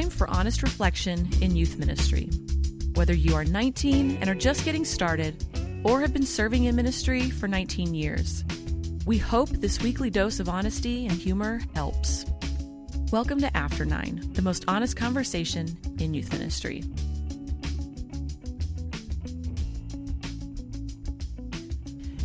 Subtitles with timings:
[0.02, 2.30] Time for honest reflection in youth ministry.
[2.94, 5.44] Whether you are 19 and are just getting started,
[5.84, 8.44] or have been serving in ministry for 19 years,
[9.08, 12.28] we hope this weekly dose of honesty and humor helps.
[13.12, 16.84] Welcome to After Nine, the most honest conversation in youth ministry.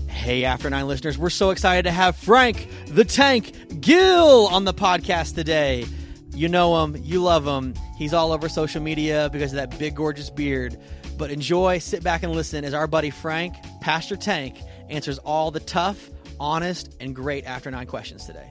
[0.08, 4.74] Hey, After Nine listeners, we're so excited to have Frank the Tank Gill on the
[4.74, 5.86] podcast today.
[6.34, 7.74] You know him, you love him.
[7.96, 10.78] He's all over social media because of that big, gorgeous beard.
[11.18, 14.58] But enjoy, sit back and listen as our buddy Frank, Pastor Tank,
[14.88, 18.48] answers all the tough, honest, and great After Nine questions today.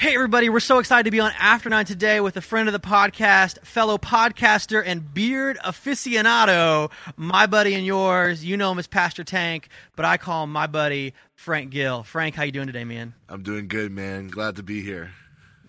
[0.00, 2.72] Hey, everybody, we're so excited to be on After Nine today with a friend of
[2.72, 8.42] the podcast, fellow podcaster, and beard aficionado, my buddy and yours.
[8.42, 12.02] You know him as Pastor Tank, but I call him my buddy, Frank Gill.
[12.02, 13.12] Frank, how you doing today, man?
[13.28, 14.28] I'm doing good, man.
[14.28, 15.10] Glad to be here.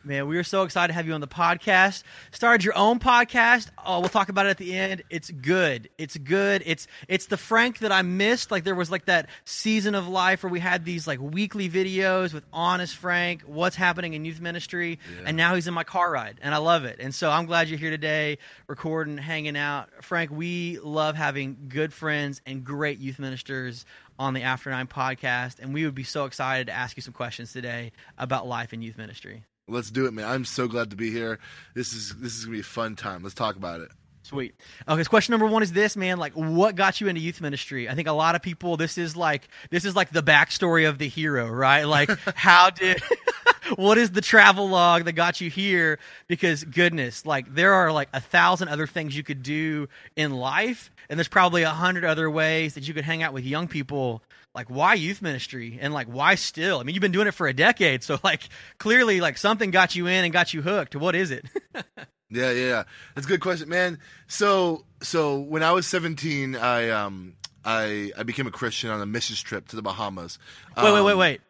[0.04, 2.02] Man, we are so excited to have you on the podcast.
[2.32, 3.70] Started your own podcast.
[3.86, 5.04] Oh, we'll talk about it at the end.
[5.12, 5.90] It's good.
[6.00, 6.64] It's good.
[6.66, 8.50] It's it's the Frank that I missed.
[8.50, 12.34] Like there was like that season of life where we had these like weekly videos
[12.34, 15.26] with honest Frank, what's happening in youth ministry, Yeah.
[15.28, 16.98] and now he's in my car ride, and I love it.
[17.00, 19.90] And so I'm glad you're here today, recording, hanging out.
[20.04, 23.86] Frank, we love having good friends and great youth ministers
[24.18, 27.14] on the After Nine podcast, and we would be so excited to ask you some
[27.14, 29.44] questions today about life in youth ministry.
[29.72, 30.26] Let's do it, man.
[30.26, 31.40] I'm so glad to be here.
[31.74, 33.24] This is this is gonna be a fun time.
[33.24, 33.90] Let's talk about it.
[34.24, 34.54] Sweet.
[34.88, 36.18] Okay, so question number one is this, man.
[36.18, 37.90] Like, what got you into youth ministry?
[37.90, 41.00] I think a lot of people, this is like, this is like the backstory of
[41.00, 41.84] the hero, right?
[41.84, 43.02] Like, how did,
[43.76, 45.98] what is the travel log that got you here?
[46.28, 50.92] Because goodness, like, there are like a thousand other things you could do in life,
[51.10, 54.22] and there's probably a hundred other ways that you could hang out with young people.
[54.54, 55.78] Like, why youth ministry?
[55.82, 56.80] And like, why still?
[56.80, 59.96] I mean, you've been doing it for a decade, so like, clearly, like, something got
[59.96, 60.96] you in and got you hooked.
[60.96, 61.46] What is it?
[61.74, 61.82] Yeah,
[62.30, 62.84] yeah, yeah.
[63.16, 64.00] That's a good question, man.
[64.28, 69.06] So so when I was 17, I um I I became a Christian on a
[69.06, 70.38] missions trip to the Bahamas.
[70.76, 71.42] wait, wait, wait, Um, wait.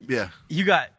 [0.00, 0.28] Yeah.
[0.48, 0.90] You got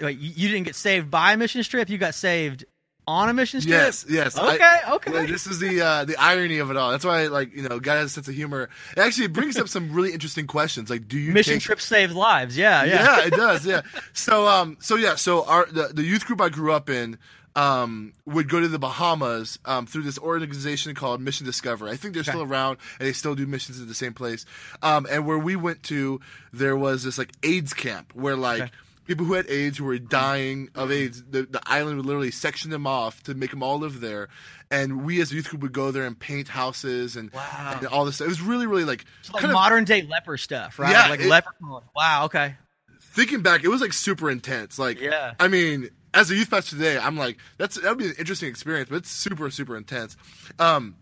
[0.00, 1.90] wait, you you didn't get saved by a mission trip.
[1.90, 2.64] You got saved
[3.06, 3.70] on a mission trip.
[3.70, 4.36] Yes, yes.
[4.38, 5.26] I- Okay, okay.
[5.26, 6.90] This is the uh, the irony of it all.
[6.92, 8.68] That's why, like, you know, God has a sense of humor.
[8.90, 10.88] Actually, It actually brings up some really interesting questions.
[10.90, 12.56] Like, do you mission take- trip saved lives.
[12.56, 13.18] Yeah, yeah.
[13.18, 13.66] yeah, it does.
[13.66, 13.82] Yeah.
[14.12, 17.18] So um, so yeah, so our the, the youth group I grew up in
[17.54, 21.90] um would go to the Bahamas um through this organization called Mission Discovery.
[21.90, 24.46] I think they're still around and they still do missions at the same place.
[24.82, 26.20] Um, and where we went to,
[26.52, 28.62] there was this like AIDS camp where like.
[28.62, 28.70] Okay.
[29.04, 32.70] People who had AIDS, who were dying of AIDS, the, the island would literally section
[32.70, 34.28] them off to make them all live there,
[34.70, 37.74] and we as a youth group would go there and paint houses and, Wow.
[37.78, 38.16] and all this.
[38.16, 38.26] Stuff.
[38.26, 40.92] It was really, really like It's like kind of modern day leper stuff, right?
[40.92, 41.50] Yeah, like it- leper.
[41.96, 42.26] Wow.
[42.26, 42.54] Okay.
[43.00, 44.78] thinking back, it was like super intense.
[44.78, 45.34] Like, Yeah.
[45.40, 48.48] I mean, as a youth pastor today, I'm like, that's that would be an interesting
[48.48, 50.16] experience, but it's super, super intense.
[50.58, 50.94] Um,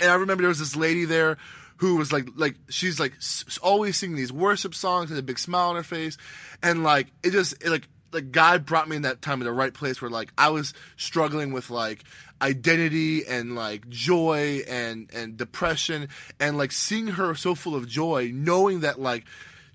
[0.00, 1.38] and I remember there was this lady there
[1.80, 3.14] who was like, like she's like
[3.62, 6.18] always singing these worship songs and a big smile on her face,
[6.62, 9.52] and like it just it, like like God brought me in that time in the
[9.52, 12.04] right place where like I was struggling with like
[12.42, 16.10] identity and like joy and and depression.
[16.38, 19.24] And like seeing her so full of joy, knowing that like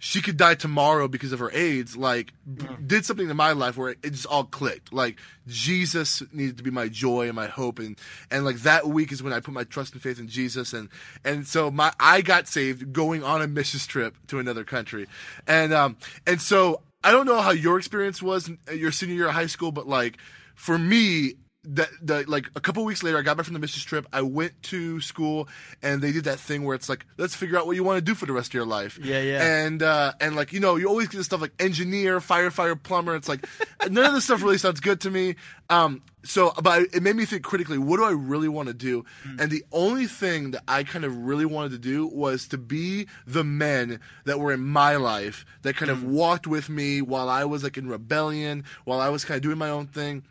[0.06, 3.76] she could die tomorrow because of her AIDS, like b- did something in my life
[3.76, 4.94] where it, it just all clicked.
[4.94, 5.18] Like
[5.48, 7.98] Jesus needed to be my joy and my hope, and
[8.30, 10.90] and like that week is when I put my trust and faith in Jesus, and
[11.24, 15.08] and so my I got saved going on a missions trip to another country,
[15.48, 15.98] and um
[16.28, 19.48] and so I don't know how your experience was in your senior year of high
[19.48, 20.20] school, but like
[20.54, 21.34] for me,
[21.68, 24.06] that the like a couple weeks later, I got back from the missions trip.
[24.14, 25.48] I went to school,
[25.82, 28.02] and they did that thing where it's like, let's figure out what you want to
[28.02, 29.00] do for the rest of your life.
[29.02, 29.66] Yeah, yeah.
[29.66, 33.16] And uh, and like you know, you always get this stuff like engineer, firefighter, plumber.
[33.16, 33.48] It's like
[33.90, 35.36] none of this stuff really sounds good to me.
[35.70, 37.78] Um, so, but it made me think critically.
[37.78, 39.06] What do I really want to do?
[39.40, 43.08] And the only thing that I kind of really wanted to do was to be
[43.28, 47.46] the men that were in my life that kind of walked with me while I
[47.46, 50.24] was like in rebellion, while I was kind of doing my own thing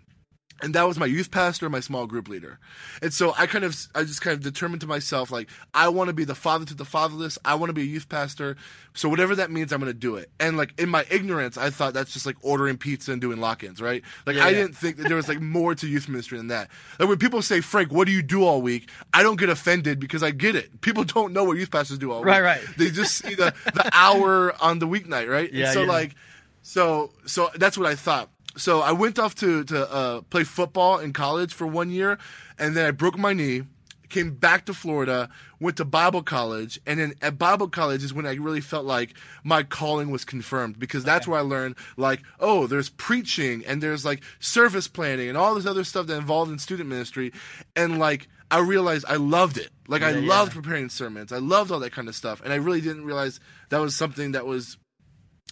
[0.63, 2.59] and that was my youth pastor, my small group leader.
[3.03, 6.09] And so I kind of, I just kind of determined to myself, like, I want
[6.09, 7.39] to be the father to the fatherless.
[7.45, 8.57] I want to be a youth pastor.
[8.95, 10.31] So whatever that means, I'm going to do it.
[10.39, 13.81] And like in my ignorance, I thought that's just like ordering pizza and doing lock-ins,
[13.81, 14.03] right?
[14.27, 14.59] Like Yeah, I yeah.
[14.63, 16.71] didn't think that there was like more to youth ministry than that.
[16.99, 18.89] Like when people say, Frank, what do you do all week?
[19.13, 20.81] I don't get offended because I get it.
[20.81, 22.27] People don't know what youth pastors do all week.
[22.29, 22.63] Right, right.
[22.79, 25.51] They just see the, the hour on the weeknight, right?
[25.51, 25.89] And Yeah, so yeah.
[25.89, 26.15] like,
[26.63, 28.31] so so that's what I thought.
[28.57, 32.19] So I went off to to uh, play football in college for one year,
[32.59, 33.63] and then I broke my knee.
[34.11, 35.29] Came back to Florida,
[35.59, 39.15] went to Bible college, and then at Bible college is when I really felt like
[39.43, 44.05] my calling was confirmed because that's where I learned like, oh, there's preaching and there's
[44.05, 47.33] like service planning and all this other stuff that involved in student ministry,
[47.75, 49.71] and like I realized I loved it.
[49.89, 50.29] Like I Yeah, yeah.
[50.29, 53.41] loved preparing sermons, I loved all that kind of stuff, and I really didn't realize
[53.71, 54.77] that was something that was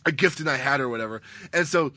[0.06, 1.20] a gift that I had or whatever.
[1.52, 1.92] And so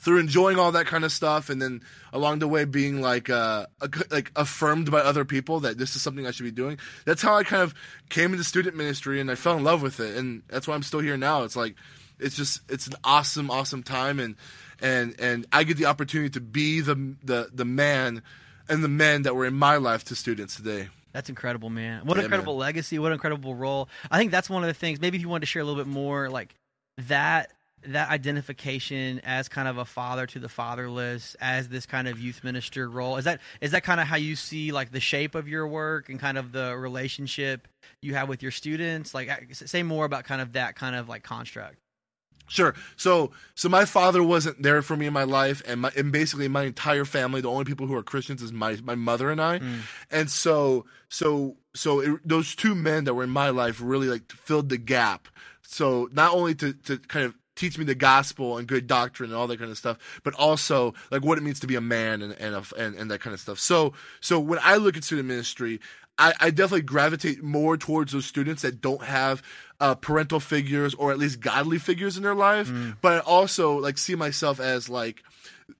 [0.00, 1.82] through enjoying all that kind of stuff and then
[2.12, 3.66] along the way being like uh
[4.10, 6.78] like affirmed by other people that this is something I should be doing.
[7.04, 7.74] That's how I kind of
[8.08, 10.82] came into student ministry and I fell in love with it and that's why I'm
[10.82, 11.44] still here now.
[11.44, 11.76] It's like
[12.18, 14.36] it's just it's an awesome awesome time and
[14.80, 18.22] and and I get the opportunity to be the the the man
[18.68, 20.88] and the men that were in my life to students today.
[21.12, 22.04] That's incredible, man.
[22.04, 22.98] What Yeah, incredible legacy.
[22.98, 23.88] What incredible role.
[24.10, 25.00] I think that's one of the things.
[25.00, 26.54] Maybe if you wanted to share a little bit more, like
[27.08, 27.52] that
[27.84, 32.42] that identification as kind of a father to the fatherless, as this kind of youth
[32.42, 33.16] minister role.
[33.16, 36.08] Is that is that kind of how you see like the shape of your work
[36.08, 37.68] and kind of the relationship
[38.02, 39.14] you have with your students?
[39.14, 41.76] Like, say more about kind of that kind of like construct.
[42.48, 42.74] Sure.
[42.96, 46.46] So, so my father wasn't there for me in my life, and my, and basically
[46.46, 47.40] my entire family.
[47.40, 49.80] The only people who are Christians is my my mother and I, mm.
[50.10, 54.30] and so so so it, those two men that were in my life really like
[54.30, 55.28] filled the gap.
[55.62, 59.38] So not only to to kind of teach me the gospel and good doctrine and
[59.38, 62.22] all that kind of stuff, but also like what it means to be a man
[62.22, 63.58] and and a, and, and that kind of stuff.
[63.58, 65.80] So so when I look at student ministry,
[66.18, 69.42] I, I definitely gravitate more towards those students that don't have
[69.80, 72.68] uh, parental figures or at least godly figures in their life.
[73.00, 75.22] But I also like see myself as like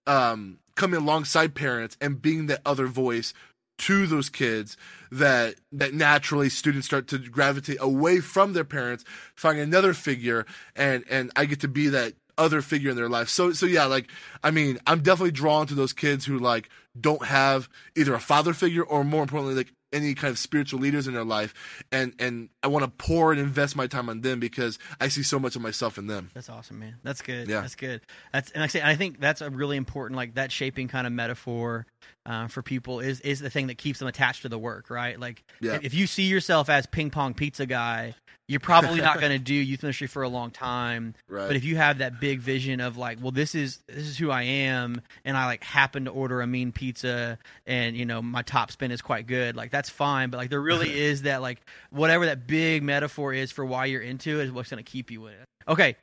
[0.06, 3.32] um, coming alongside parents and being that other voice
[3.78, 4.76] to those kids
[5.10, 11.04] that that naturally students start to gravitate away from their parents, find another figure, and
[11.10, 13.28] and I get to be that other figure in their life.
[13.28, 14.08] So so yeah, like
[14.42, 16.68] I mean, I'm definitely drawn to those kids who like
[16.98, 21.06] don't have either a father figure or more importantly like any kind of spiritual leaders
[21.08, 21.54] in their life
[21.90, 25.22] and and I want to pour and invest my time on them because I see
[25.22, 26.30] so much of myself in them.
[26.34, 26.96] That's awesome, man.
[27.02, 27.48] That's good.
[27.48, 27.60] Yeah.
[27.62, 28.00] That's good.
[28.32, 31.12] That's and I say I think that's a really important like that shaping kind of
[31.12, 31.86] metaphor
[32.24, 35.18] uh, for people is is the thing that keeps them attached to the work, right?
[35.18, 35.74] Like Yeah.
[35.76, 38.14] if, if you see yourself as ping pong pizza guy,
[38.48, 41.14] you're probably not going to do youth ministry for a long time.
[41.28, 41.46] Right.
[41.46, 44.30] But if you have that big vision of like, well, this is this is who
[44.30, 48.42] I am, and I like happen to order a mean pizza, and you know my
[48.42, 50.30] top spin is quite good, like that's fine.
[50.30, 51.60] But like there really is that like
[51.90, 55.10] whatever that big metaphor is for why you're into it is what's going to keep
[55.10, 55.48] you in it.
[55.68, 55.96] Okay,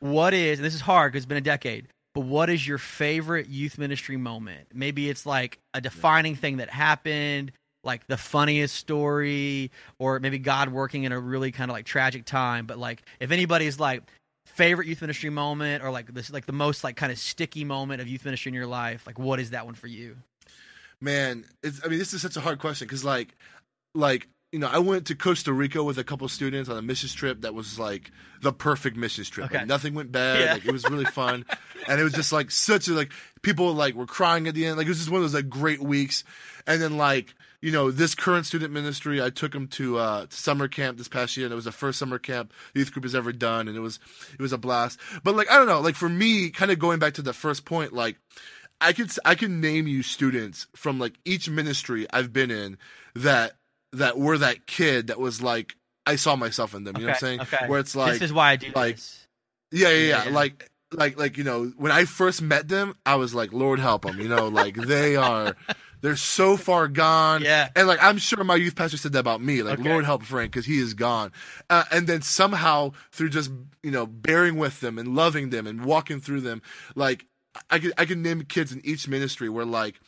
[0.00, 2.78] what is and this is hard because it's been a decade but what is your
[2.78, 7.52] favorite youth ministry moment maybe it's like a defining thing that happened
[7.84, 12.24] like the funniest story or maybe god working in a really kind of like tragic
[12.24, 14.02] time but like if anybody's like
[14.46, 18.00] favorite youth ministry moment or like this like the most like kind of sticky moment
[18.00, 20.16] of youth ministry in your life like what is that one for you
[21.00, 23.36] Man, it's I mean this is such a hard question because like
[23.94, 27.14] like you know I went to Costa Rica with a couple students on a missions
[27.14, 28.10] trip that was like
[28.42, 29.46] the perfect missions trip.
[29.46, 29.58] Okay.
[29.58, 30.40] Like, nothing went bad.
[30.40, 30.52] Yeah.
[30.54, 31.44] Like it was really fun,
[31.86, 33.12] and it was just like such a like
[33.42, 34.76] people like were crying at the end.
[34.76, 36.24] Like it was just one of those like great weeks.
[36.66, 40.68] And then like you know this current student ministry, I took them to uh, summer
[40.68, 43.14] camp this past year, and it was the first summer camp the youth group has
[43.14, 43.98] ever done, and it was
[44.32, 44.98] it was a blast.
[45.24, 47.64] But like I don't know, like for me, kind of going back to the first
[47.64, 48.16] point, like.
[48.80, 52.78] I could I can name you students from like each ministry I've been in
[53.16, 53.54] that
[53.92, 55.74] that were that kid that was like
[56.06, 56.96] I saw myself in them.
[56.96, 57.40] You know what I'm saying?
[57.40, 57.66] Okay, okay.
[57.66, 59.26] Where it's like this is why i do like- this
[59.72, 60.30] yeah, yeah, yeah, Yeah, yeah.
[60.30, 64.02] Like like like you know when I first met them, I was like Lord help
[64.02, 64.20] them.
[64.20, 65.56] You know, like they are
[66.00, 67.42] they're so far gone.
[67.42, 67.68] Yeah.
[67.74, 69.62] And like I'm sure my youth pastor said that about me.
[69.62, 69.88] Like Okay.
[69.88, 71.32] Lord help Frank because he is gone.
[71.68, 73.50] Uh, and then somehow through just
[73.82, 76.62] you know bearing with them and loving them and walking through them,
[76.94, 77.26] like
[77.70, 80.00] I could I could name kids in each ministry where like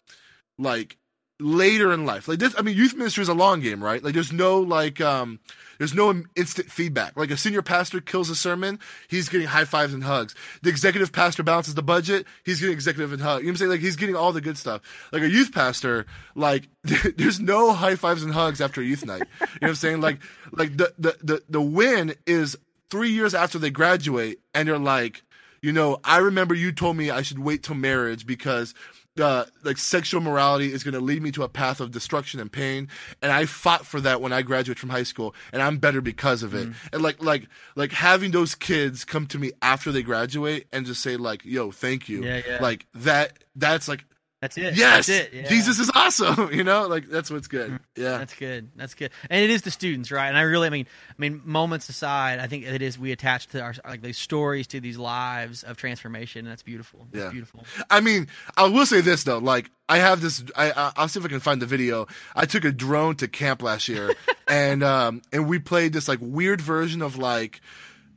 [0.59, 0.97] like
[1.40, 2.28] later in life.
[2.28, 4.02] Like this, I mean, youth ministry is a long game, right?
[4.02, 5.40] Like there's no like, um,
[5.80, 7.16] there's no instant feedback.
[7.16, 10.34] Like a senior pastor kills a sermon, he's getting high fives and hugs.
[10.60, 13.40] The executive pastor balances the budget, he's getting executive and hugs.
[13.40, 13.70] You know what I'm saying?
[13.70, 14.82] Like he's getting all the good stuff.
[15.10, 16.68] Like a youth pastor, like
[17.16, 19.22] there's no high fives and hugs after a youth night.
[19.22, 20.02] You know what I'm saying?
[20.02, 20.18] Like,
[20.52, 22.58] like the, the, the, the win is
[22.90, 25.22] three years after they graduate and they're like,
[25.62, 28.75] you know, I remember you told me I should wait till marriage because
[29.19, 32.50] uh, like sexual morality is going to lead me to a path of destruction and
[32.50, 32.88] pain
[33.23, 36.43] and i fought for that when i graduated from high school and i'm better because
[36.43, 36.75] of it mm.
[36.93, 41.02] and like like like having those kids come to me after they graduate and just
[41.02, 42.59] say like yo thank you yeah, yeah.
[42.61, 44.05] like that that's like
[44.40, 44.75] that's it.
[44.75, 45.32] Yes, That's it.
[45.35, 45.49] Yeah.
[45.49, 46.50] Jesus is awesome.
[46.61, 47.70] You know, like that's what's good.
[47.70, 48.02] Mm-hmm.
[48.02, 48.70] Yeah, that's good.
[48.75, 49.11] That's good.
[49.28, 50.28] And it is the students, right?
[50.28, 53.47] And I really, I mean, I mean, moments aside, I think it is we attach
[53.49, 57.06] to our like these stories to these lives of transformation, and that's beautiful.
[57.12, 57.64] That's yeah, beautiful.
[57.88, 60.42] I mean, I will say this though, like I have this.
[60.56, 62.06] I I'll see if I can find the video.
[62.35, 64.14] I took a drone to camp last year,
[64.49, 67.61] and um and we played this like weird version of like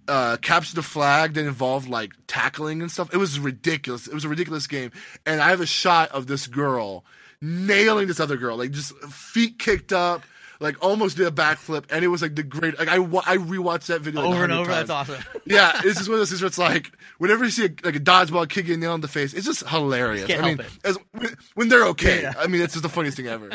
[0.07, 3.13] uh, capture the flag that involved like tackling and stuff.
[3.13, 4.07] It was ridiculous.
[4.07, 4.91] It was a ridiculous game.
[5.25, 7.05] And I have a shot of this girl
[7.41, 10.23] nailing this other girl, like just feet kicked up,
[10.59, 11.85] like almost did a backflip.
[11.89, 12.77] And it was like the great.
[12.77, 14.71] Like I I rewatched that video like, over and over.
[14.71, 14.87] Times.
[14.87, 15.23] That's awesome.
[15.45, 17.95] yeah, it's just one of those things where it's like whenever you see a, like
[17.95, 20.29] a dodgeball kick a nail in the face, it's just hilarious.
[20.31, 22.23] I mean, as, when, when, they're okay.
[22.23, 22.33] Yeah.
[22.37, 23.49] I mean, it's just the funniest thing ever.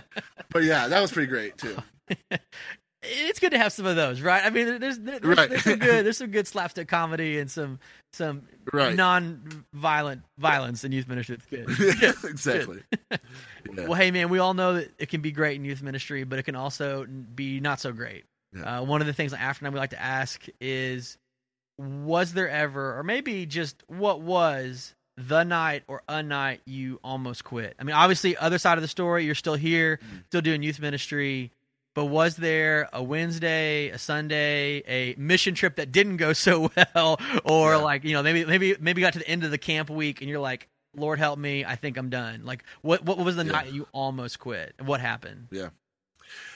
[0.50, 1.76] but yeah, that was pretty great too
[3.08, 4.44] it's good to have some of those, right?
[4.44, 5.48] I mean, there's there's, right.
[5.48, 7.78] there's some good there's some good slapstick comedy and some
[8.12, 8.94] some right.
[8.94, 11.36] non-violent violence in youth ministry.
[11.36, 11.68] It's good.
[12.02, 12.82] yeah, exactly.
[13.10, 13.20] Good.
[13.74, 13.86] yeah.
[13.86, 16.38] Well, hey man, we all know that it can be great in youth ministry, but
[16.38, 18.24] it can also be not so great.
[18.54, 18.80] Yeah.
[18.80, 21.18] Uh, one of the things After Nine we like to ask is,
[21.76, 27.44] was there ever, or maybe just what was the night or a night you almost
[27.44, 27.76] quit?
[27.78, 30.24] I mean, obviously, other side of the story, you're still here, mm.
[30.26, 31.52] still doing youth ministry
[31.98, 37.20] but was there a Wednesday, a Sunday, a mission trip that didn't go so well,
[37.42, 37.76] or yeah.
[37.78, 40.30] like you know maybe maybe maybe got to the end of the camp week and
[40.30, 42.44] you're like, Lord help me, I think I'm done.
[42.44, 43.50] Like what what was the yeah.
[43.50, 44.74] night you almost quit?
[44.80, 45.48] What happened?
[45.50, 45.70] Yeah,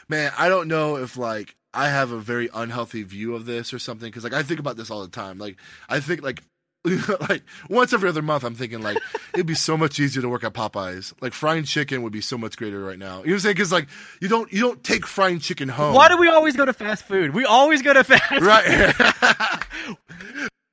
[0.08, 3.80] man, I don't know if like I have a very unhealthy view of this or
[3.80, 5.38] something because like I think about this all the time.
[5.38, 5.56] Like
[5.88, 6.44] I think like
[7.28, 8.98] like once every other month, I'm thinking like
[9.34, 11.12] it'd be so much easier to work at Popeyes.
[11.20, 13.06] Like frying chicken would be so much greater right now.
[13.06, 13.54] You know what I'm saying?
[13.54, 13.88] Because like
[14.20, 15.94] you don't you don't take frying chicken home.
[15.94, 17.34] Why do we always go to fast food?
[17.34, 18.42] We always go to fast.
[18.42, 18.94] Right.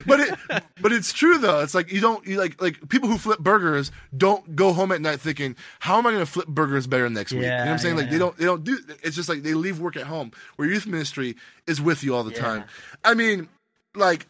[0.08, 0.40] but it
[0.82, 1.60] but it's true though.
[1.60, 5.02] It's like you don't you like like people who flip burgers don't go home at
[5.02, 7.44] night thinking how am I going to flip burgers better next week?
[7.44, 7.96] You know what I'm saying?
[7.96, 8.12] Yeah, like yeah.
[8.14, 8.80] they don't they don't do.
[9.04, 10.32] It's just like they leave work at home.
[10.56, 11.36] Where youth ministry
[11.68, 12.42] is with you all the yeah.
[12.42, 12.64] time.
[13.04, 13.48] I mean,
[13.94, 14.26] like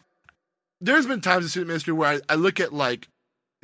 [0.80, 3.08] there's been times in student ministry where I, I look at like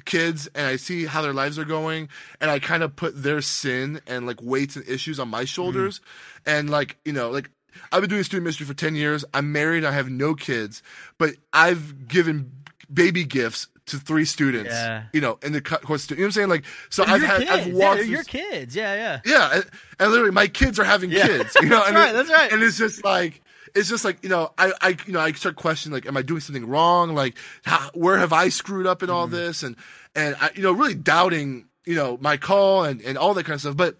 [0.05, 2.09] kids and I see how their lives are going
[2.41, 5.99] and I kind of put their sin and like weights and issues on my shoulders.
[5.99, 6.51] Mm-hmm.
[6.51, 7.51] And like, you know, like
[7.93, 9.25] I've been doing student ministry for 10 years.
[9.33, 9.85] I'm married.
[9.85, 10.83] I have no kids,
[11.19, 12.53] but I've given
[12.93, 15.05] baby gifts to three students, yeah.
[15.13, 16.11] you know, in the course.
[16.11, 16.49] You know what I'm saying?
[16.49, 17.51] Like, so I've had, kids.
[17.51, 18.01] I've walked.
[18.01, 18.75] Yeah, your kids.
[18.75, 19.21] Yeah, yeah.
[19.25, 19.51] Yeah.
[19.55, 19.65] And,
[20.01, 21.27] and, literally my kids are having yeah.
[21.27, 22.11] kids, you know, that's and right.
[22.11, 22.53] It, that's right.
[22.53, 23.43] And it's just like,
[23.77, 26.23] it's just like you know I, I you know I start questioning like am I
[26.23, 29.37] doing something wrong like how, where have I screwed up in all mm-hmm.
[29.37, 29.77] this and
[30.15, 33.55] and I, you know really doubting you know my call and and all that kind
[33.55, 33.97] of stuff but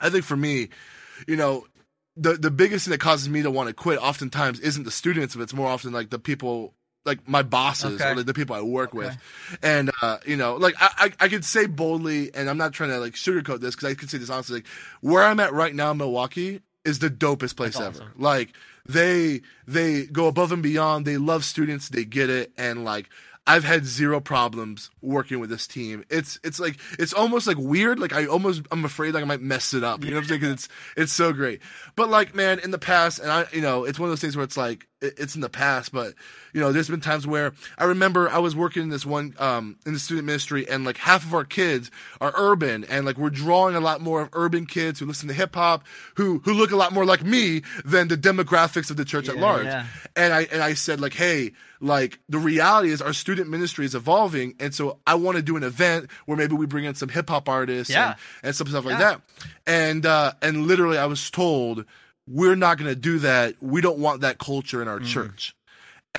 [0.00, 0.70] I think for me
[1.28, 1.66] you know
[2.16, 5.36] the the biggest thing that causes me to want to quit oftentimes isn't the students
[5.36, 8.10] but it's more often like the people like my bosses okay.
[8.10, 8.98] or like the people I work okay.
[8.98, 9.18] with,
[9.60, 12.90] and uh, you know, like I, I, I could say boldly, and I'm not trying
[12.90, 14.66] to like sugarcoat this because I can say this honestly, like
[15.00, 18.04] where I'm at right now in Milwaukee is the dopest place That's ever.
[18.04, 18.22] Awesome.
[18.22, 18.54] Like
[18.86, 21.06] they they go above and beyond.
[21.06, 21.88] They love students.
[21.88, 23.08] They get it, and like
[23.46, 26.04] I've had zero problems working with this team.
[26.08, 27.98] It's it's like it's almost like weird.
[27.98, 30.04] Like I almost I'm afraid like I might mess it up.
[30.04, 30.40] You know what I'm saying?
[30.42, 31.60] Cause it's it's so great.
[31.96, 34.36] But like man, in the past, and I you know it's one of those things
[34.36, 36.14] where it's like it's in the past, but
[36.52, 39.76] you know there's been times where I remember I was working in this one um
[39.84, 41.90] in the student ministry, and like half of our kids
[42.20, 45.34] are urban, and like we're drawing a lot more of urban kids who listen to
[45.34, 49.04] hip hop, who who look a lot more like me than the demographics of the
[49.04, 49.66] church yeah, at large.
[49.66, 49.86] Yeah.
[50.16, 53.94] And I and I said like, hey like the reality is our student ministry is
[53.94, 57.08] evolving and so i want to do an event where maybe we bring in some
[57.08, 58.10] hip-hop artists yeah.
[58.10, 59.20] and, and some stuff like that
[59.66, 61.84] and uh and literally i was told
[62.32, 65.06] we're not going to do that we don't want that culture in our mm.
[65.06, 65.54] church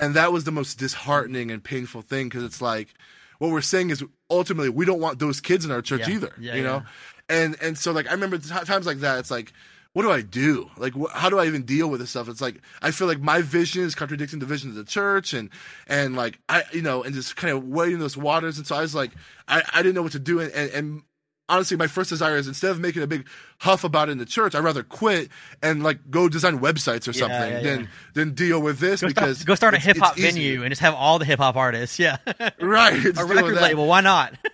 [0.00, 2.94] and that was the most disheartening and painful thing because it's like
[3.38, 6.14] what we're saying is ultimately we don't want those kids in our church yeah.
[6.14, 6.82] either yeah, you know
[7.28, 9.52] and and so like i remember times like that it's like
[9.94, 10.70] what do I do?
[10.76, 12.28] Like, wh- how do I even deal with this stuff?
[12.28, 15.50] It's like I feel like my vision is contradicting the vision of the church, and
[15.86, 18.58] and like I, you know, and just kind of wading those waters.
[18.58, 19.12] And so I was like,
[19.46, 21.02] I, I didn't know what to do, and, and, and
[21.48, 23.26] honestly, my first desire is instead of making a big
[23.58, 25.28] huff about it in the church, I'd rather quit
[25.62, 27.86] and like go design websites or Yeah, something yeah, than yeah.
[28.14, 30.80] than deal with this Go because start, go start a hip hop venue and just
[30.82, 31.98] have all the hip hop artists.
[31.98, 32.16] Yeah,
[32.60, 33.04] right?
[33.04, 33.86] A record label.
[33.86, 34.34] Why not?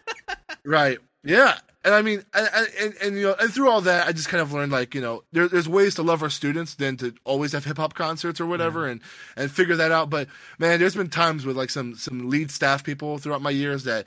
[0.65, 0.99] Right.
[1.25, 1.57] Yeah.
[1.83, 4.43] And I mean, and, and, and you know, and through all that, I just kind
[4.43, 7.53] of learned like you know, there, there's ways to love our students than to always
[7.53, 9.01] have hip hop concerts or whatever, and
[9.37, 10.11] and figure that out.
[10.11, 10.29] But
[10.59, 14.05] man, there's been times with like some some lead staff people throughout my years that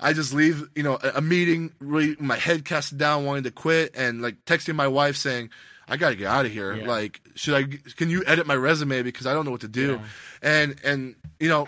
[0.00, 3.50] I just leave you know a, a meeting really my head cast down, wanting to
[3.50, 5.50] quit, and like texting my wife saying.
[5.92, 6.72] I gotta get out of here.
[6.72, 6.86] Yeah.
[6.86, 7.64] Like, should I?
[7.96, 9.98] Can you edit my resume because I don't know what to do?
[10.40, 11.66] And and you know,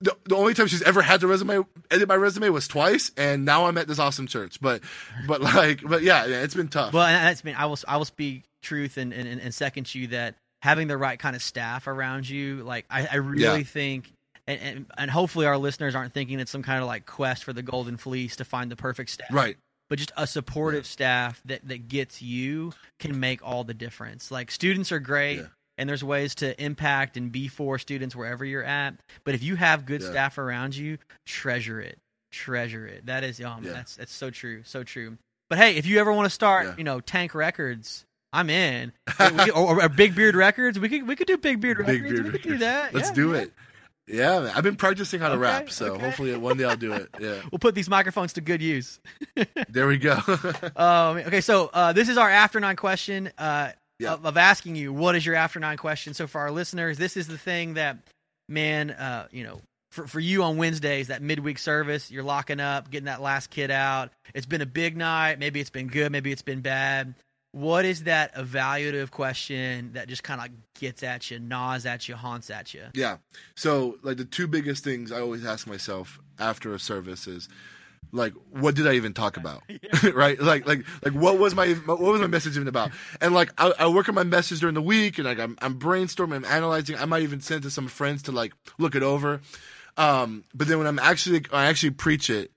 [0.00, 3.44] the, the only time she's ever had to resume edit my resume was twice, and
[3.44, 4.60] now I'm at this awesome church.
[4.60, 4.82] But
[5.28, 6.92] but like but yeah, yeah it's been tough.
[6.92, 10.08] Well, and that's been I will I will speak truth and and, and second you
[10.08, 13.62] that having the right kind of staff around you, like I, I really Yeah.
[13.62, 14.12] think.
[14.50, 17.52] And, and, and hopefully our listeners aren't thinking it's some kind of like quest for
[17.52, 19.56] the golden fleece to find the perfect staff right.
[19.88, 24.30] but just a supportive staff that that gets you can make all the difference.
[24.30, 25.46] Like students are great Yeah.
[25.78, 29.56] and there's ways to impact and be for students wherever you're at, but if you
[29.56, 30.10] have good Yeah.
[30.10, 31.98] staff around you, treasure it.
[32.32, 33.06] Treasure it.
[33.06, 33.72] That is um Yeah.
[33.72, 34.62] that's that's so true.
[34.64, 35.16] So true.
[35.48, 36.74] But hey, if you ever want to start, Yeah.
[36.78, 38.92] you know, Tank Records, I'm in.
[39.44, 42.00] We or, or Big Beard Records, we could we could do Big Beard Records.
[42.02, 42.24] Big beard.
[42.32, 42.94] we could do that.
[42.94, 43.38] Let's Yeah, do yeah.
[43.40, 43.52] it.
[44.12, 44.52] Yeah, man.
[44.54, 46.04] I've been practicing how to Okay, rap, so okay.
[46.04, 47.08] hopefully one day I'll do it.
[47.20, 47.40] Yeah.
[47.52, 49.00] We'll put these microphones to good use.
[49.68, 50.18] There we go.
[50.76, 54.14] Um, okay, so uh, this is our after nine question uh, Yeah.
[54.14, 56.14] of, of asking you what is your after nine question.
[56.14, 57.98] So for our listeners, this is the thing that,
[58.48, 59.60] man, uh, you know,
[59.92, 63.70] for for you on Wednesdays, that midweek service, you're locking up, getting that last kid
[63.70, 64.10] out.
[64.34, 65.38] It's been a big night.
[65.38, 66.12] Maybe it's been good.
[66.12, 67.14] Maybe it's been bad.
[67.52, 72.14] What is that evaluative question that just kind of gets at you, gnaws at you,
[72.14, 72.84] haunts at you?
[72.94, 73.16] Yeah.
[73.56, 77.48] So, like, the two biggest things I always ask myself after a service is,
[78.12, 79.62] like, what did I even talk about?
[80.14, 80.40] right?
[80.40, 82.92] Like, like, like, what was my what was my message even about?
[83.20, 85.78] And like, I, I work on my message during the week, and like, I'm I'm
[85.78, 86.96] brainstorming, I'm analyzing.
[86.96, 89.40] I might even send it to some friends to like look it over.
[89.96, 92.52] Um, but then when I'm actually I actually preach it.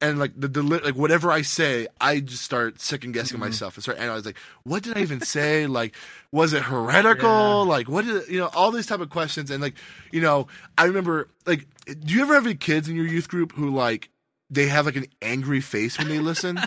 [0.00, 3.46] And like the deli- like whatever I say, I just start second guessing mm-hmm.
[3.46, 4.26] myself and start analyzing.
[4.26, 5.66] Like, what did I even say?
[5.78, 5.96] Like,
[6.30, 7.28] was it heretical?
[7.28, 7.70] Yeah.
[7.70, 8.50] Like, what did you know?
[8.54, 9.74] All these type of questions, and like,
[10.12, 13.52] you know, I remember like, do you ever have any kids in your youth group
[13.52, 14.10] who like
[14.50, 16.58] they have like an angry face when they listen?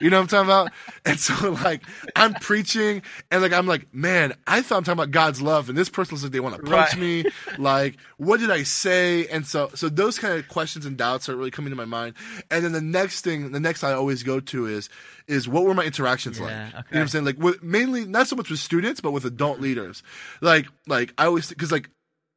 [0.00, 0.72] you know what I'm talking about?
[1.06, 1.82] And so like,
[2.16, 5.76] I'm preaching, and like, I'm like, man, I thought I'm talking about God's love, and
[5.78, 6.98] this person looks like they want to punch Right.
[7.00, 7.24] me.
[7.58, 9.26] Like, what did I say?
[9.28, 12.14] And so, so those kind of questions and doubts are really coming to my mind.
[12.50, 14.88] And then the next thing, the next I always go to is,
[15.26, 16.50] is what were my interactions like?
[16.50, 17.00] Yeah, You know what.
[17.00, 17.24] I'm saying?
[17.24, 20.02] Like, with, mainly not so much with students, but with adult leaders.
[20.42, 21.88] Like, like I always because like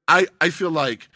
[0.08, 1.10] I I feel like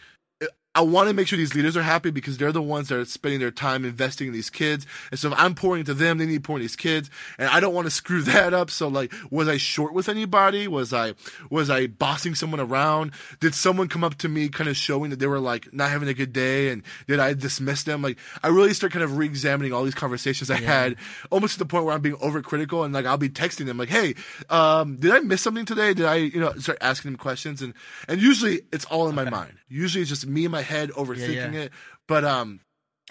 [0.74, 3.04] I want to make sure these leaders are happy because they're the ones that are
[3.04, 4.86] spending their time investing in these kids.
[5.10, 7.10] And so if I'm pouring into them, they need to pour in these kids.
[7.38, 8.70] And I don't want to screw that up.
[8.70, 10.68] So like, was I short with anybody?
[10.68, 11.12] Was I,
[11.50, 13.12] was I bossing someone around?
[13.40, 16.08] Did someone come up to me kind of showing that they were like not having
[16.08, 16.70] a good day?
[16.70, 18.00] And did I dismiss them?
[18.00, 20.96] Like, I really start kind of re-examining all these conversations I had
[21.30, 23.90] almost to the point where I'm being overcritical and like, I'll be texting them like,
[23.90, 24.14] Hey,
[24.48, 25.92] um, did I miss something today?
[25.92, 27.60] Did I, you know, start asking them questions?
[27.60, 27.74] And,
[28.08, 29.52] and usually it's all in my mind.
[29.68, 31.60] Usually it's just me and my head overthinking yeah.
[31.60, 31.72] it.
[32.06, 32.60] But um,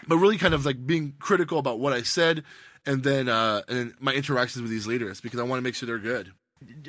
[0.08, 2.44] but really kind of like being critical about what I said,
[2.86, 5.88] and then uh, and my interactions with these leaders because I want to make sure
[5.88, 6.34] they're good.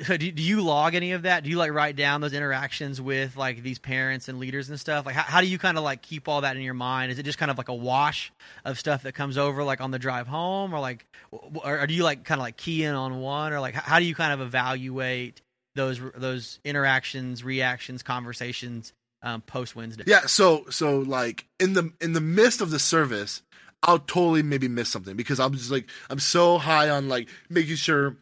[0.05, 1.43] So do, do you log any of that?
[1.43, 5.05] Do you like write down those interactions with like these parents and leaders and stuff?
[5.05, 7.11] Like how, how do you kind of like keep all that in your mind?
[7.11, 8.31] Is it just kind of like a wash
[8.65, 11.93] of stuff that comes over like on the drive home or like or, or do
[11.95, 14.31] you like kind of like key in on one or like how do you kind
[14.31, 15.41] of evaluate
[15.73, 20.03] those those interactions, reactions, conversations um, post Wednesday?
[20.05, 20.25] Yeah.
[20.27, 23.41] So so like in the in the midst of the service,
[23.81, 27.75] I'll totally maybe miss something because I'm just like I'm so high on like making
[27.77, 28.17] sure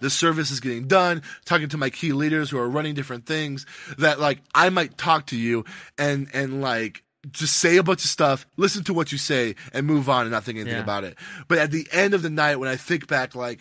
[0.00, 3.66] the service is getting done, talking to my key leaders who are running different things
[3.98, 5.64] that like I might talk to you
[5.96, 9.86] and and like just say a bunch of stuff, listen to what you say, and
[9.86, 10.82] move on and not think anything Yeah.
[10.82, 11.16] about it.
[11.46, 13.60] But at the end of the night, when I think back, like,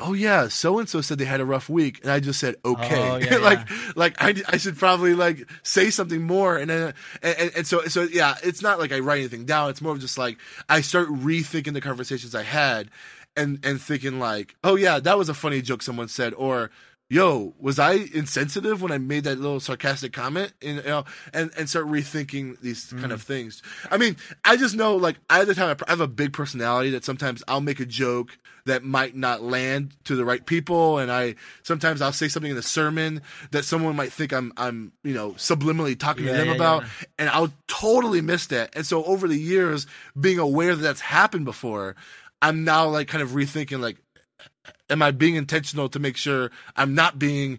[0.00, 2.56] oh yeah, so and so said they had a rough week, and I just said
[2.64, 6.94] okay, Oh, yeah, like like I, I should probably like say something more, and then
[7.22, 9.70] and, and, and so so yeah, it's not like I write anything down.
[9.70, 12.90] It's more of just like I start rethinking the conversations I had,
[13.36, 16.70] and and thinking like, oh yeah, that was a funny joke someone said, or
[17.12, 20.54] yo, was I insensitive when I made that little sarcastic comment?
[20.62, 23.12] And you know, and and start rethinking these kind mm.
[23.12, 23.62] of things.
[23.90, 26.90] I mean, I just know like I at the time I have a big personality
[26.90, 31.12] that sometimes I'll make a joke that might not land to the right people, and
[31.12, 33.20] I sometimes I'll say something in the sermon
[33.50, 36.82] that someone might think I'm I'm you know subliminally talking Yeah, to them yeah, about,
[36.82, 36.88] yeah.
[37.18, 38.74] and I'll totally miss that.
[38.74, 39.86] And so over the years,
[40.18, 41.94] being aware that that's happened before.
[42.44, 43.98] I'm now like kind of rethinking like,
[44.90, 47.58] am I being intentional to make sure I'm not being,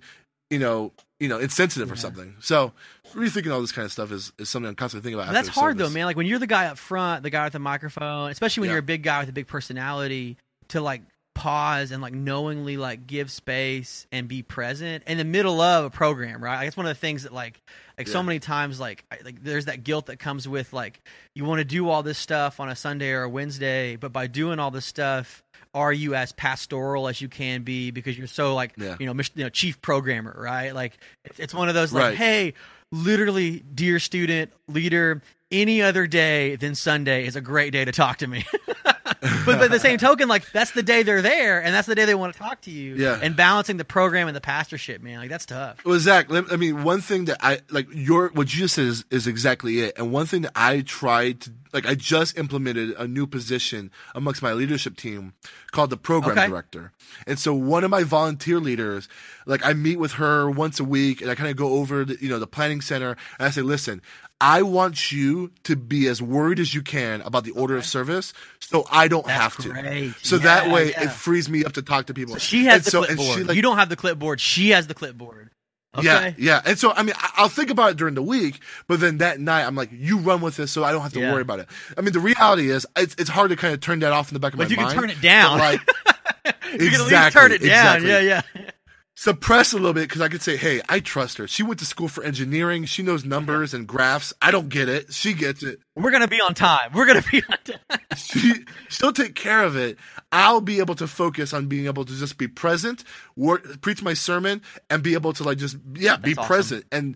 [0.50, 2.36] you know, you know, insensitive or something.
[2.42, 2.74] So
[3.14, 5.34] rethinking all this kind of stuff is, is something I'm constantly thinking about.
[5.34, 6.06] That's hard though, man.
[6.06, 8.74] Like when you're the guy up front, the guy with the microphone, especially when Yeah.
[8.74, 10.38] you're a big guy with a big personality,
[10.70, 11.02] to like
[11.36, 15.90] pause and like knowingly like give space and be present in the middle of a
[15.90, 16.58] program, right?
[16.58, 17.62] Like, it's one of the things that like
[17.98, 21.02] like so many times like like there's that guilt that comes with like
[21.36, 24.28] you want to do all this stuff on a Sunday or a Wednesday, but by
[24.28, 25.44] doing all this stuff,
[25.74, 28.96] are you as pastoral as you can be because you're so like Yeah.
[29.00, 30.74] you know mis- you know chief programmer, right?
[30.76, 32.18] Like it's, it's one of those like Right.
[32.18, 32.54] hey,
[32.92, 38.18] literally, dear student, leader, any other day than Sunday is a great day to talk
[38.18, 38.46] to me.
[39.46, 42.06] but, at the same token, like that's the day they're there, and that's the day
[42.06, 42.96] they want to talk to you.
[42.96, 43.20] Yeah.
[43.22, 45.84] And balancing the program and the pastorship, man, like that's tough.
[45.86, 48.86] Well, Zach, let- I mean, one thing that I like your what you just said
[48.86, 49.98] is, is exactly it.
[49.98, 54.44] And one thing that I tried to like, I just implemented a new position amongst
[54.44, 55.34] my leadership team
[55.72, 56.48] called the program Okay.
[56.48, 56.92] director.
[57.26, 59.10] And so one of my volunteer leaders,
[59.48, 62.18] like I meet with her once a week, and I kind of go over the,
[62.22, 64.02] you know the planning center, and I say, listen.
[64.44, 68.34] I want you to be as worried as you can about the order of service,
[68.60, 69.70] so I don't That's have to.
[69.70, 70.14] great.
[70.22, 71.04] So that way, yeah.
[71.04, 72.36] it frees me up to talk to people.
[72.38, 73.38] She has And the so- clipboard.
[73.38, 74.42] she, like, you don't have the clipboard.
[74.42, 75.52] She has the clipboard.
[75.96, 76.06] Okay.
[76.08, 76.62] yeah, yeah.
[76.66, 79.40] And so, I mean, I- I'll think about it during the week, but then that
[79.40, 81.32] night, I'm like, you run with this so I don't have to Yeah.
[81.32, 81.68] worry about it.
[81.98, 84.34] I mean, the reality is, it's, it's hard to kind of turn that off in
[84.34, 84.78] the back of But my mind.
[84.78, 85.10] But you can mind.
[85.12, 85.60] turn it down.
[85.60, 85.82] Like,
[86.46, 87.96] You can at least Exactly, turn it down.
[87.98, 88.10] exactly.
[88.10, 88.20] Yeah,
[88.56, 88.72] yeah.
[89.16, 91.48] Suppress a little bit because I could say, hey, I trust her.
[91.48, 92.86] She went to school for engineering.
[92.86, 94.34] She knows numbers and graphs.
[94.42, 95.14] I don't get it.
[95.14, 95.80] She gets it.
[95.96, 96.92] We're gonna be on time.
[96.94, 98.00] We're gonna be on time.
[98.18, 99.98] she she'll take care of it.
[100.32, 103.04] I'll be able to focus on being able to just be present,
[103.36, 106.46] work, preach my sermon, and be able to like just yeah be awesome.
[106.48, 107.16] present and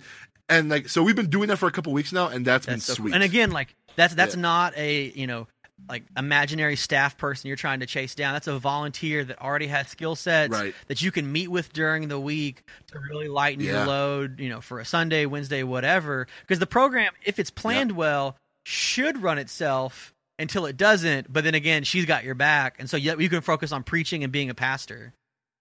[0.49, 2.75] and like so we've been doing that for a couple weeks now, and that's been
[2.75, 3.05] That's so cool.
[3.05, 3.15] sweet.
[3.15, 4.41] And again, like that's that's Yeah.
[4.41, 5.47] not a you know
[5.89, 8.33] like imaginary staff person you're trying to chase down.
[8.33, 10.73] That's a volunteer that already has skill sets Right.
[10.87, 14.39] that you can meet with during the week to really lighten your load.
[14.39, 16.27] You know, for a Sunday, Wednesday, whatever.
[16.41, 18.35] Because the program, if it's planned well,
[18.65, 21.31] should run itself until it doesn't.
[21.31, 24.23] But then again, she's got your back, and so yeah, you can focus on preaching
[24.23, 25.13] and being a pastor.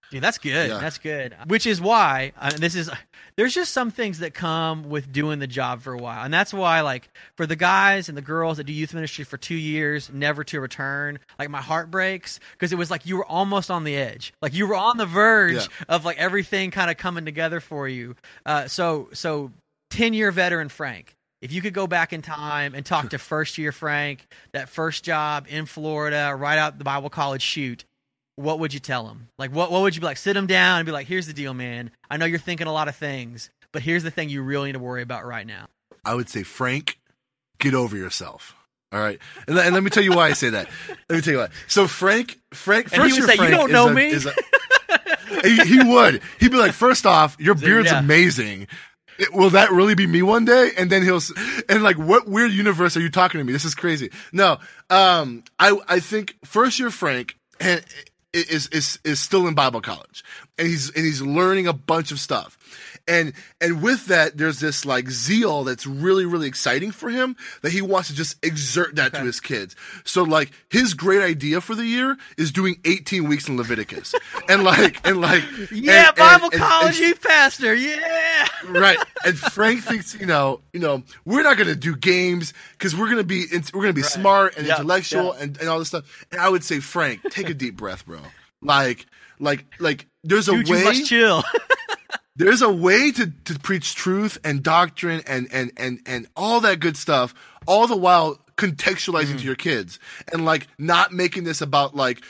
[0.09, 0.69] Dude, that's good.
[0.69, 0.77] Yeah.
[0.79, 1.35] That's good.
[1.47, 2.89] Which is why uh, this is.
[3.35, 6.51] There's just some things that come with doing the job for a while, and that's
[6.53, 10.09] why, like, for the guys and the girls that do youth ministry for two years,
[10.11, 13.83] never to return, like my heart breaks because it was like you were almost on
[13.83, 15.65] the edge, like you were on the verge Yeah.
[15.89, 18.15] of like everything kind of coming together for you.
[18.45, 19.51] Uh, so, so
[19.91, 23.59] ten year veteran Frank, if you could go back in time and talk to first
[23.59, 27.85] year Frank, that first job in Florida, right out the Bible college shoot,
[28.37, 29.27] what would you tell him?
[29.37, 30.17] Like, what, what would you be like?
[30.17, 31.91] Sit him down and be like, here's the deal, man.
[32.09, 34.73] I know you're thinking a lot of things, but here's the thing you really need
[34.73, 35.67] to worry about right now.
[36.05, 36.97] I would say, Frank,
[37.59, 38.55] get over yourself.
[38.93, 40.69] All right, and, let- and let me tell you why I say that.
[41.09, 41.49] Let me tell you why.
[41.67, 45.57] So Frank, Frank, And he first would say, "You don't know a- me." a- he,
[45.65, 46.21] he would.
[46.39, 47.99] He'd be like, first off, your beard's yeah.
[47.99, 48.67] amazing.
[49.19, 50.71] It- will that really be me one day?
[50.77, 51.19] And then he'll
[51.67, 53.51] and like, what weird universe are you talking to me?
[53.51, 54.09] This is crazy.
[54.31, 54.57] No,
[54.89, 57.83] um, I I think first year Frank and
[58.37, 60.23] is is is still in Bible college,
[60.57, 62.57] and he's and he's learning a bunch of stuff,
[63.07, 67.71] and and with that, there's this like zeal that's really really exciting for him that
[67.71, 69.75] he wants to just exert that to his kids.
[70.05, 74.13] So like his great idea for the year is doing 18 weeks in Leviticus,
[74.49, 77.73] and like and like Yeah, and- Bible and- college and- pastor.
[77.73, 78.47] Yeah.
[78.67, 78.97] right.
[79.25, 83.05] And Frank thinks, you know, you know, we're not going to do games because we're
[83.05, 85.43] going to be, we're going to be smart and Yeah, intellectual yeah.
[85.43, 86.25] And, and all this stuff.
[86.31, 88.19] And I would say, Frank, take a deep breath, bro.
[88.61, 89.05] Like,
[89.39, 91.43] like, like, there's a Dude, you way, must chill.
[92.37, 96.79] there's a way to, to preach truth and doctrine and, and, and, and all that
[96.79, 97.33] good stuff,
[97.65, 99.39] all the while contextualizing Mm.
[99.39, 99.99] to your kids
[100.31, 102.21] and like not making this about like,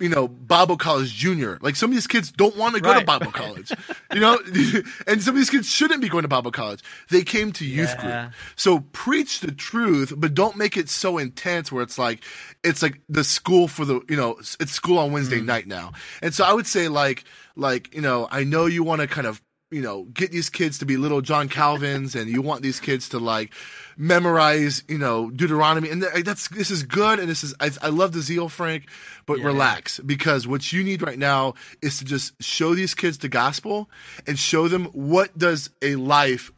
[0.00, 1.58] you know, Bible college junior.
[1.62, 3.72] Like some of these kids don't want to go to Bible college,
[4.12, 4.38] you know,
[5.06, 6.82] and some of these kids shouldn't be going to Bible college.
[7.10, 8.24] They came to youth Yeah.
[8.24, 8.34] group.
[8.56, 12.24] So preach the truth, but don't make it so intense where it's like,
[12.64, 15.44] it's like the school for the, you know, it's school on Wednesday Mm.
[15.46, 15.92] night now.
[16.22, 17.24] And so I would say like,
[17.56, 19.40] like, you know, I know you want to kind of
[19.74, 23.08] you know, get these kids to be little John Calvins, and you want these kids
[23.10, 23.52] to like
[23.96, 28.12] memorize, you know, Deuteronomy, and that's this is good, and this is I, I love
[28.12, 28.84] the zeal, Frank,
[29.26, 33.18] but Yeah, relax because what you need right now is to just show these kids
[33.18, 33.90] the gospel
[34.26, 36.50] and show them what does a life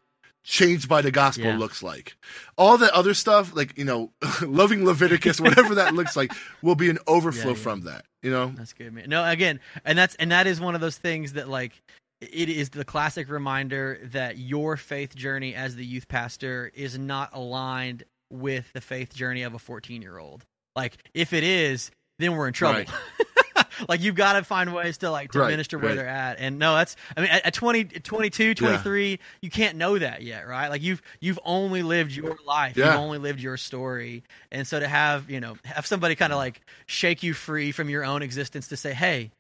[0.44, 1.59] changed by the gospel Yeah.
[1.59, 2.16] looks like.
[2.57, 6.90] All that other stuff, like you know, loving Leviticus, whatever that looks like, will be
[6.90, 7.62] an overflow Yeah, yeah.
[7.62, 8.05] from that.
[8.22, 9.09] You know, That's good, man.
[9.09, 11.72] No, again, and that's and that is one of those things that like
[12.20, 17.31] it is the classic reminder that your faith journey as the youth pastor is not
[17.33, 20.44] aligned with the faith journey of a 14 year old.
[20.74, 22.81] Like if it is, then we're in trouble.
[22.81, 22.90] Right.
[23.88, 25.94] like you've got to find ways to like to Right, minister where right.
[25.96, 26.38] they're at.
[26.38, 30.48] And no, that's I mean at, at 20, 22, 23, you can't know that yet,
[30.48, 30.68] right?
[30.68, 32.76] Like you've you've only lived your life.
[32.76, 34.24] You've only lived your story.
[34.50, 37.90] And so to have, you know, have somebody kind of like shake you free from
[37.90, 39.33] your own existence to say, "Hey,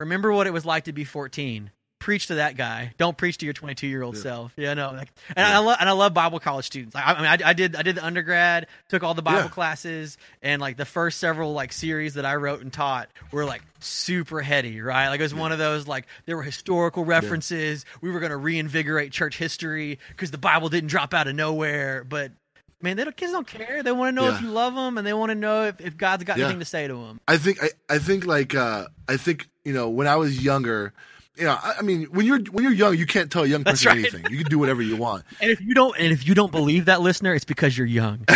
[0.00, 1.70] remember what it was like to be 14."
[2.04, 2.92] Preach to that guy.
[2.98, 4.52] Don't preach to your 22 year old self.
[4.56, 4.92] Yeah, no.
[4.92, 6.94] Like, and I love and I love Bible college students.
[6.94, 9.48] I, I mean, I, I did I did the undergrad, took all the Bible Yeah.
[9.48, 13.62] classes, and like the first several like series that I wrote and taught were like
[13.80, 15.08] super heady, right?
[15.08, 17.86] Like it was one of those like there were historical references.
[18.02, 22.04] We were going to reinvigorate church history because the Bible didn't drop out of nowhere.
[22.04, 22.32] But
[22.82, 23.82] man, they don't, kids don't care.
[23.82, 25.96] They want to know if you love them, and they want to know if, if
[25.96, 26.44] God's got Yeah.
[26.44, 27.18] anything to say to them.
[27.26, 30.92] I think I, I think like uh, I think you know when I was younger,
[31.36, 33.64] you know I, I mean when you're when you're young you can't tell a young
[33.64, 33.98] person right.
[33.98, 34.30] anything.
[34.30, 35.24] You can do whatever you want.
[35.40, 38.24] And if you don't, and if you don't believe that, listener, it's because you're young.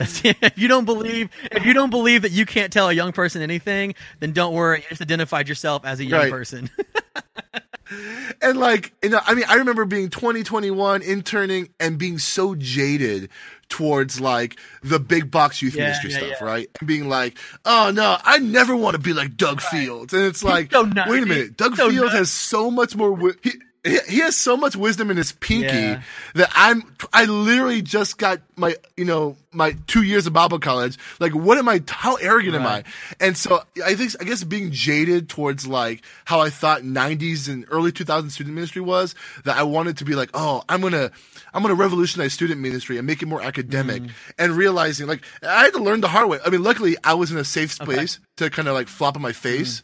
[0.00, 3.42] If you don't believe, if you don't believe that you can't tell a young person
[3.42, 4.78] anything, then don't worry.
[4.78, 6.30] You just identified yourself as a young Right.
[6.30, 6.70] person.
[8.42, 12.54] and like you know i mean i remember being 20 21 interning and being so
[12.54, 13.28] jaded
[13.68, 16.44] towards like the big box youth Yeah, ministry yeah, stuff yeah.
[16.46, 20.24] right and being like oh no i never want to be like doug fields and
[20.24, 22.16] it's like so wait a minute doug So fields nutty.
[22.18, 23.52] has so much more wi- he,
[23.84, 26.02] he has so much wisdom in his pinky Yeah.
[26.34, 30.96] that I'm I literally just got my you know my two years of Bible college.
[31.20, 31.82] Like, what am I?
[31.86, 32.82] How arrogant am I?
[33.20, 37.64] And so I think I guess being jaded towards like how I thought '90s and
[37.68, 41.10] early 2000s student ministry was that I wanted to be like, oh, I'm gonna
[41.52, 44.02] I'm gonna revolutionize student ministry and make it more academic.
[44.02, 44.10] Mm.
[44.38, 46.38] And realizing like I had to learn the hard way.
[46.44, 49.22] I mean, luckily I was in a safe space to kind of like flop on
[49.22, 49.82] my face.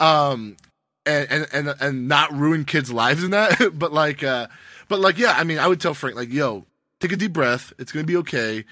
[0.00, 0.04] Mm.
[0.06, 0.56] Um,
[1.06, 3.72] and, and and and not ruin kids' lives in that.
[3.78, 4.48] but like, uh,
[4.88, 6.66] but like, yeah, I mean, I would tell Frank like, yo,
[7.00, 7.72] take a deep breath.
[7.78, 8.64] It's gonna be okay.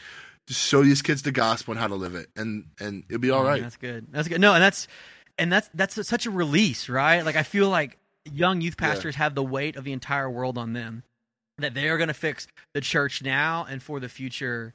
[0.47, 3.31] Just show these kids the gospel and how to live it, and and it'll be
[3.31, 3.63] all right.
[3.63, 4.09] That's good.
[4.11, 4.41] That's good.
[4.41, 4.89] No, and that's
[5.39, 7.25] and that's that's such a release, right?
[7.25, 7.99] Like I feel like
[8.31, 11.03] young youth pastors have the weight of the entire world on them.
[11.59, 14.73] That they are going to fix the church now and for the future.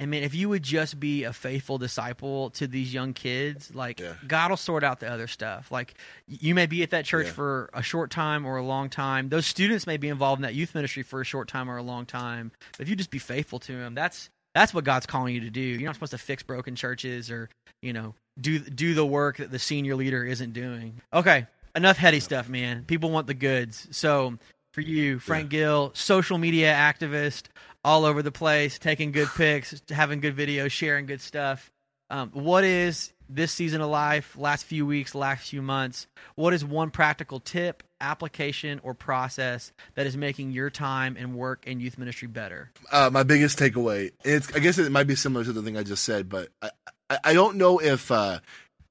[0.00, 3.98] And man, if you would just be a faithful disciple to these young kids, like
[3.98, 4.12] Yeah.
[4.26, 5.72] God will sort out the other stuff.
[5.72, 5.94] Like
[6.28, 7.32] you may be at that church Yeah.
[7.32, 9.28] for a short time or a long time.
[9.28, 11.82] Those students may be involved in that youth ministry for a short time or a
[11.82, 12.52] long time.
[12.72, 15.50] But if you just be faithful to them, that's that's what God's calling you to
[15.50, 15.60] do.
[15.60, 17.48] You're not supposed to fix broken churches or
[17.82, 21.00] you know do do the work that the senior leader isn't doing.
[21.12, 22.84] Okay, enough heady stuff, man.
[22.84, 23.88] People want the goods.
[23.90, 24.38] So
[24.74, 27.44] for you, Frank Gill, social media activist,
[27.88, 31.72] all over the place, taking good pics, having good videos, sharing good stuff.
[32.10, 36.06] Um, what is this season of life, last few weeks, last few months?
[36.34, 41.66] What is one practical tip, application, or process that is making your time and work
[41.66, 42.70] in youth ministry better?
[42.92, 44.12] uh, my biggest takeaway.
[44.22, 46.70] It's I guess it might be similar to the thing I just said, but I
[47.08, 48.40] I, I don't know if uh,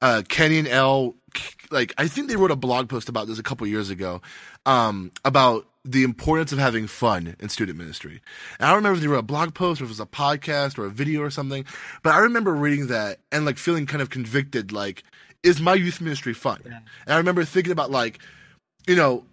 [0.01, 1.13] uh, Kenny and Elle
[1.69, 4.23] like I think they wrote a blog post about this a couple years ago
[4.65, 8.21] um, about the importance of having fun in student ministry.
[8.59, 10.05] And I don't remember if they wrote a blog post or if it was a
[10.05, 11.65] podcast or a video or something,
[12.03, 15.03] but I remember reading that and like feeling kind of convicted, like,
[15.43, 16.61] is my youth ministry fun?
[16.65, 18.19] And I remember thinking about like,
[18.87, 19.25] you know,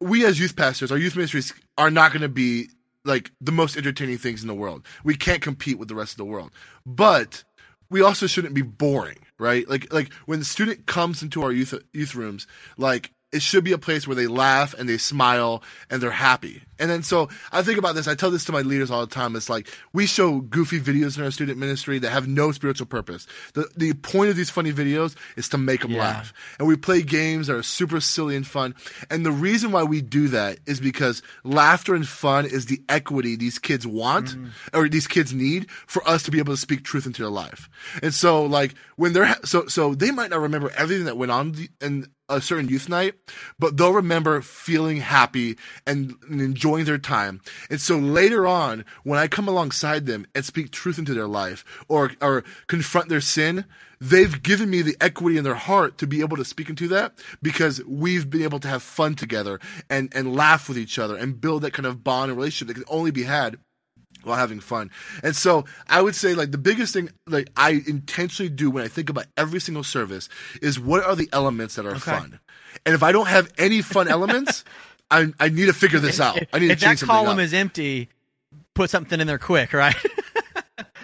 [0.00, 2.68] we as youth pastors, our youth ministries are not going to be
[3.04, 4.84] like the most entertaining things in the world.
[5.04, 6.50] We can't compete with the rest of the world.
[6.84, 7.44] But
[7.90, 9.68] we also shouldn't be boring, right?
[9.68, 12.46] Like like when the student comes into our youth youth rooms,
[12.76, 16.62] like it should be a place where they laugh and they smile and they're happy.
[16.80, 19.14] And then so I think about this, I tell this to my leaders all the
[19.14, 19.36] time.
[19.36, 23.26] It's like we show goofy videos in our student ministry that have no spiritual purpose.
[23.52, 26.00] The the point of these funny videos is to make them Yeah.
[26.00, 26.32] laugh.
[26.58, 28.74] And we play games that are super silly and fun.
[29.10, 33.36] And the reason why we do that is because laughter and fun is the equity
[33.36, 34.50] these kids want mm.
[34.72, 37.68] or these kids need for us to be able to speak truth into their life.
[38.02, 41.30] And so like when they're ha- so so they might not remember everything that went
[41.30, 43.14] on in a certain youth night,
[43.58, 47.40] but they'll remember feeling happy and, and enjoying their time.
[47.68, 51.64] And so later on, when I come alongside them and speak truth into their life
[51.88, 53.64] or or confront their sin,
[54.00, 57.12] they've given me the equity in their heart to be able to speak into that
[57.42, 61.40] because we've been able to have fun together and and laugh with each other and
[61.40, 63.58] build that kind of bond and relationship that can only be had
[64.24, 64.90] while having fun.
[65.22, 68.88] And so I would say like the biggest thing like I intentionally do when I
[68.88, 70.28] think about every single service
[70.62, 72.40] is what are the elements that are fun.
[72.86, 74.64] And if I don't have any fun elements,
[75.10, 76.38] I I need to figure this out.
[76.52, 77.44] I need to change if that column up.
[77.44, 78.08] is empty,
[78.74, 79.96] put something in there quick, right?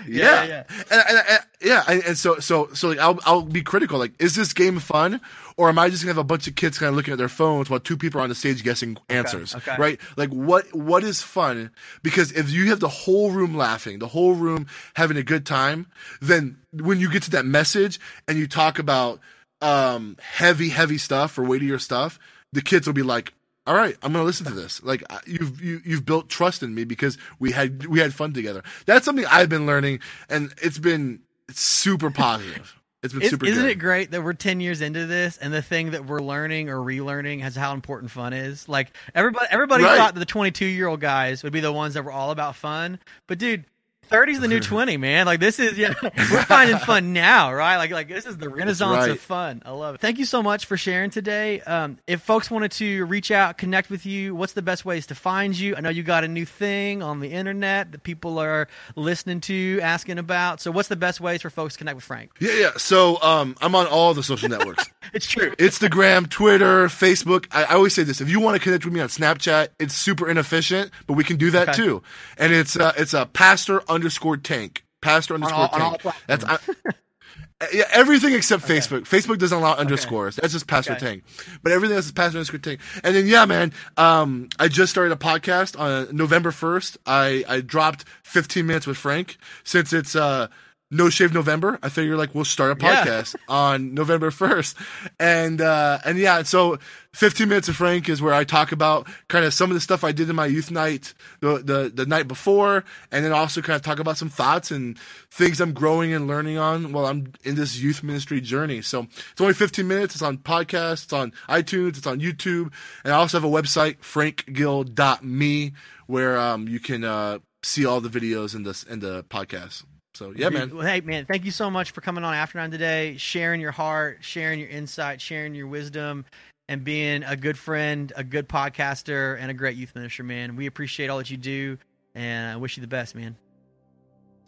[0.09, 0.45] yeah.
[0.45, 0.64] yeah.
[0.90, 3.99] And, and, and, yeah, and, and so so so like I'll I'll be critical.
[3.99, 5.21] Like, is this game fun,
[5.57, 7.29] or am I just gonna have a bunch of kids kind of looking at their
[7.29, 9.55] phones while two people are on the stage guessing answers?
[9.55, 9.77] okay.
[9.79, 10.01] Right?
[10.16, 11.71] Like, what what is fun?
[12.03, 15.87] Because if you have the whole room laughing, the whole room having a good time,
[16.21, 19.21] then when you get to that message and you talk about
[19.62, 22.19] um heavy heavy stuff or weightier stuff,
[22.53, 23.33] the kids will be like.
[23.67, 24.83] All right, I'm gonna listen to this.
[24.83, 28.63] Like you've you, you've built trust in me because we had we had fun together.
[28.87, 32.75] That's something I've been learning, and it's been it's super positive.
[33.03, 33.47] It's been Is, super.
[33.47, 33.71] isn't good.
[33.73, 36.79] it great that we're 10 years into this and the thing that we're learning or
[36.79, 38.69] relearning is how important fun is?
[38.69, 39.97] Like everybody everybody Right.
[39.97, 42.99] thought that the 22-year-old guys would be the ones that were all about fun,
[43.29, 43.65] but dude,
[44.09, 45.27] 30's the new 20, man.
[45.27, 47.77] Like this is yeah, we're finding fun now, right?
[47.77, 49.11] Like like this is the renaissance right.
[49.11, 49.62] of fun.
[49.64, 50.01] I love it.
[50.01, 51.61] Thank you so much for sharing today.
[51.62, 55.14] Um, if folks wanted to reach out, connect with you, what's the best ways to
[55.14, 55.77] find you?
[55.77, 59.81] I know you got a new thing on the internet that people are listening to,
[59.83, 60.61] asking about.
[60.61, 62.31] So what's the best ways for folks to connect with Frank?
[62.40, 62.71] Yeah, yeah.
[62.77, 64.85] So um, I'm on all the social networks.
[65.12, 65.53] It's true.
[65.53, 67.47] Instagram, Twitter, Facebook.
[67.53, 69.95] I, I always say this: if you want to connect with me on Snapchat, it's
[69.95, 71.77] super inefficient, but we can do that Okay.
[71.77, 72.03] too.
[72.37, 74.85] And it's uh, it's a pastor underscore tank.
[75.03, 76.15] Pastor underscore all- on all tank.
[76.29, 76.59] That's I,
[77.73, 79.03] yeah, everything except Facebook.
[79.03, 80.37] Facebook doesn't allow underscores.
[80.37, 81.01] That's just Pastor Okay.
[81.07, 81.25] Tank.
[81.63, 82.81] But everything else is Pastor underscore Tank.
[83.03, 83.73] And then yeah, man.
[83.97, 86.99] Um, I just started a podcast on November first.
[87.07, 90.49] I I dropped 15 minutes with Frank since it's uh.
[90.90, 91.79] No Shave November.
[91.83, 93.05] I figure like we'll start a Yeah.
[93.05, 94.77] podcast on November first,
[95.18, 96.79] and uh, and yeah, so
[97.12, 100.05] 15 minutes of Frank is where I talk about kind of some of the stuff
[100.05, 103.75] I did in my youth night the, the the night before, and then also kind
[103.75, 104.96] of talk about some thoughts and
[105.31, 108.81] things I'm growing and learning on while I'm in this youth ministry journey.
[108.81, 110.14] So it's only 15 minutes.
[110.14, 112.70] It's on podcasts, it's on iTunes, it's on YouTube,
[113.03, 115.72] and I also have a website frankgill.me
[116.07, 119.83] where um, you can uh, see all the videos in this in the podcast.
[120.17, 120.75] So yeah, man.
[120.75, 123.71] Well, hey, man, thank you so much for coming on After Nine today, sharing your
[123.71, 126.25] heart, sharing your insight, sharing your wisdom,
[126.69, 130.57] and being a good friend, a good podcaster, and a great youth minister, man.
[130.57, 131.77] We appreciate all that you do,
[132.15, 133.37] and I wish you the best, man.